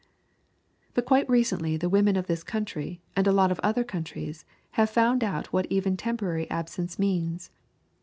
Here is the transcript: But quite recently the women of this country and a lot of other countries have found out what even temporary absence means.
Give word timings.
But 0.95 1.05
quite 1.05 1.29
recently 1.29 1.77
the 1.77 1.87
women 1.87 2.15
of 2.15 2.25
this 2.25 2.41
country 2.43 3.01
and 3.15 3.27
a 3.27 3.31
lot 3.31 3.51
of 3.51 3.59
other 3.59 3.83
countries 3.83 4.45
have 4.71 4.89
found 4.89 5.23
out 5.23 5.53
what 5.53 5.67
even 5.69 5.95
temporary 5.95 6.49
absence 6.49 6.97
means. 6.97 7.51